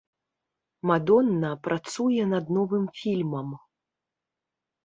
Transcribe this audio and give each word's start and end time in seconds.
Мадонна 0.91 1.51
працуе 1.69 2.23
над 2.33 2.45
новым 2.57 2.85
фільмам. 3.01 3.53